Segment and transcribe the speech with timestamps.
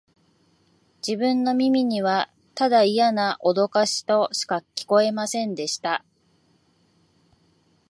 [1.07, 6.03] 自分の耳には、ただイヤなおどかしとしか聞こえませんでした